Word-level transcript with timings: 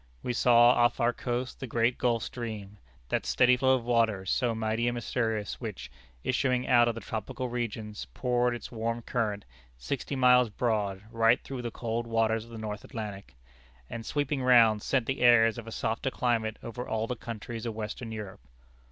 We 0.23 0.33
saw 0.33 0.69
off 0.71 0.99
our 0.99 1.13
coast 1.13 1.59
the 1.59 1.67
great 1.67 1.99
Gulf 1.99 2.23
Stream 2.23 2.79
that 3.09 3.23
steady 3.23 3.55
flow 3.55 3.75
of 3.75 3.83
waters, 3.85 4.31
so 4.31 4.55
mighty 4.55 4.87
and 4.87 4.95
mysterious, 4.95 5.61
which, 5.61 5.91
issuing 6.23 6.67
out 6.67 6.87
of 6.87 6.95
the 6.95 7.01
tropical 7.01 7.49
regions, 7.49 8.07
poured 8.15 8.55
its 8.55 8.71
warm 8.71 9.03
current, 9.03 9.45
sixty 9.77 10.15
miles 10.15 10.49
broad, 10.49 11.03
right 11.11 11.39
through 11.43 11.61
the 11.61 11.69
cold 11.69 12.07
waters 12.07 12.45
of 12.45 12.49
the 12.49 12.57
North 12.57 12.83
Atlantic; 12.83 13.35
and 13.91 14.03
sweeping 14.03 14.41
round, 14.41 14.81
sent 14.81 15.05
the 15.05 15.21
airs 15.21 15.59
of 15.59 15.67
a 15.67 15.71
softer 15.71 16.09
climate 16.09 16.57
over 16.63 16.87
all 16.89 17.05
the 17.05 17.15
countries 17.15 17.67
of 17.67 17.75
Western 17.75 18.11
Europe. 18.11 18.41